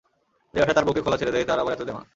[0.53, 2.05] যে ব্যাটা তার বউকে খোলা ছেড়ে দেয় তার আবার এত দেমাক।